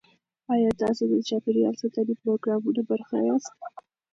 [0.53, 3.53] ایا تاسو د چاپیریال ساتنې پروګرامونو برخه یاست؟